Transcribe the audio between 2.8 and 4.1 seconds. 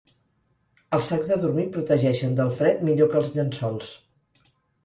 millor que els llençols.